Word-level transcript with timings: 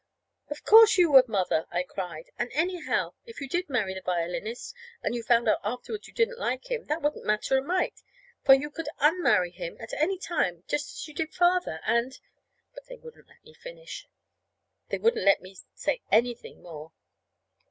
"Of 0.49 0.63
course, 0.65 0.97
you 0.97 1.11
would, 1.11 1.27
Mother!" 1.27 1.67
I 1.69 1.83
cried. 1.83 2.31
"And, 2.39 2.49
anyhow, 2.53 3.13
if 3.27 3.39
you 3.39 3.47
did 3.47 3.69
marry 3.69 3.93
the 3.93 4.01
violinist, 4.01 4.73
and 5.03 5.13
you 5.13 5.21
found 5.21 5.47
out 5.47 5.59
afterward 5.63 6.07
you 6.07 6.13
didn't 6.15 6.39
like 6.39 6.71
him, 6.71 6.87
that 6.87 7.03
wouldn't 7.03 7.23
matter 7.23 7.55
a 7.55 7.61
mite, 7.61 8.01
for 8.43 8.55
you 8.55 8.71
could 8.71 8.87
_un_marry 8.99 9.53
him 9.53 9.77
at 9.79 9.93
any 9.93 10.17
time, 10.17 10.63
just 10.67 10.91
as 10.91 11.07
you 11.07 11.13
did 11.13 11.35
Father, 11.35 11.81
and" 11.85 12.17
But 12.73 12.87
they 12.87 12.97
wouldn't 12.97 13.27
let 13.27 13.43
me 13.43 13.53
finish. 13.53 14.07
They 14.89 14.97
wouldn't 14.97 15.23
let 15.23 15.39
me 15.39 15.55
say 15.75 16.01
anything 16.11 16.63
more. 16.63 16.93